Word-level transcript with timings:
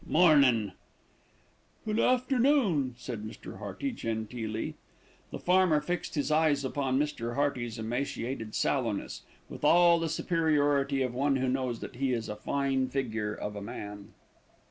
"Mornin'." 0.03 0.71
"Good 1.85 1.99
afternoon," 1.99 2.95
said 2.97 3.23
Mr. 3.23 3.59
Hearty 3.59 3.91
genteelly. 3.91 4.73
The 5.29 5.37
farmer 5.37 5.79
fixed 5.79 6.15
his 6.15 6.31
eyes 6.31 6.65
upon 6.65 6.97
Mr. 6.97 7.35
Hearty's 7.35 7.77
emaciated 7.77 8.55
sallowness, 8.55 9.21
with 9.47 9.63
all 9.63 9.99
the 9.99 10.09
superiority 10.09 11.03
of 11.03 11.13
one 11.13 11.35
who 11.35 11.47
knows 11.47 11.81
that 11.81 11.97
he 11.97 12.13
is 12.13 12.29
a 12.29 12.35
fine 12.35 12.87
figure 12.89 13.35
of 13.35 13.55
a 13.55 13.61
man. 13.61 14.15